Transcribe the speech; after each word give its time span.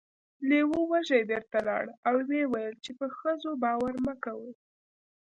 لیوه 0.49 0.79
وږی 0.91 1.21
بیرته 1.29 1.57
لاړ 1.67 1.85
او 2.07 2.15
و 2.27 2.31
یې 2.39 2.43
ویل 2.51 2.75
چې 2.85 2.91
په 2.99 3.05
ښځو 3.17 3.49
باور 3.63 3.93
مه 4.05 4.15
کوئ. 4.23 4.51